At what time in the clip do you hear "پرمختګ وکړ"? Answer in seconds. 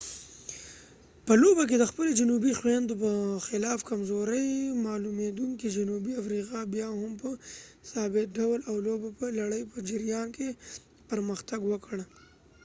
11.09-11.95